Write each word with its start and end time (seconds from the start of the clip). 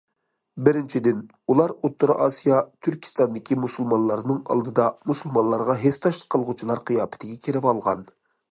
بىرىنچىدىن، 0.67 1.19
ئۇلار 1.53 1.73
ئوتتۇرا 1.73 2.15
ئاسىيا- 2.25 2.61
تۈركىستاندىكى 2.87 3.59
مۇسۇلمانلارنىڭ 3.65 4.41
ئالدىدا 4.55 4.89
مۇسۇلمانلارغا 5.11 5.79
ھېسداشلىق 5.85 6.33
قىلغۇچىلار 6.37 6.83
قىياپىتىگە 6.91 7.41
كىرىۋالغان. 7.47 8.03